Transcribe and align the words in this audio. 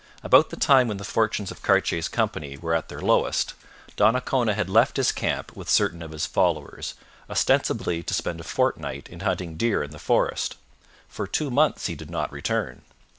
About 0.23 0.49
the 0.49 0.55
time 0.57 0.87
when 0.87 0.97
the 0.97 1.03
fortunes 1.03 1.51
of 1.51 1.61
Cartier's 1.61 2.07
company 2.07 2.57
were 2.57 2.73
at 2.73 2.87
their 2.89 3.01
lowest, 3.01 3.53
Donnacona 3.97 4.55
had 4.55 4.67
left 4.67 4.97
his 4.97 5.11
camp 5.11 5.55
with 5.55 5.69
certain 5.69 6.01
of 6.01 6.09
his 6.09 6.25
followers, 6.25 6.95
ostensibly 7.29 8.01
to 8.01 8.13
spend 8.15 8.39
a 8.39 8.43
fortnight 8.43 9.07
in 9.09 9.19
hunting 9.19 9.57
deer 9.57 9.83
in 9.83 9.91
the 9.91 9.99
forest. 9.99 10.55
For 11.07 11.27
two 11.27 11.51
months 11.51 11.85
he 11.85 11.93
did 11.93 12.09
not 12.09 12.31
return. 12.31 12.81